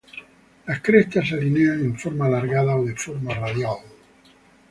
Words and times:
Las 0.65 0.81
crestas 0.81 1.27
se 1.29 1.35
alinean 1.35 1.79
en 1.81 1.95
forma 1.99 2.25
alargada 2.25 2.75
o 2.75 2.83
de 2.83 2.95
forma 2.95 3.35
radial. 3.35 3.77